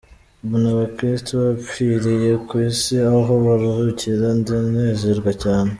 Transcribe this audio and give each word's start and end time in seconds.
Mbona 0.45 0.67
abakristo 0.75 1.31
bapfiriye 1.43 2.31
ku 2.47 2.53
isi 2.69 2.95
aho 3.09 3.33
baruhukira, 3.45 4.27
ndenezerwa 4.39 5.31
cyane!! 5.43 5.69